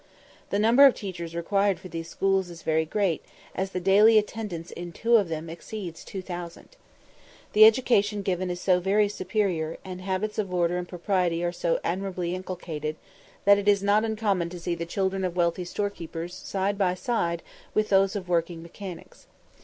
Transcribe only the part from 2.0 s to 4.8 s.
schools is very great, as the daily attendance